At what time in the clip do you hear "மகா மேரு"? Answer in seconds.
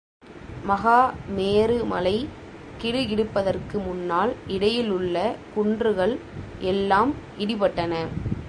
0.65-1.77